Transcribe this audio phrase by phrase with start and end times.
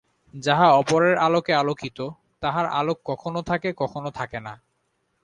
[0.33, 1.99] যাহা অপরের আলোকে আলোকিত,
[2.41, 4.53] তাহার আলোক কখনও থাকে, কখনও থাকে না।